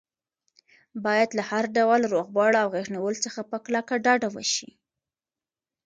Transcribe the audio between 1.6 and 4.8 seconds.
ډول روغبړ او غېږ نیولو څخه په کلکه ډډه وشي.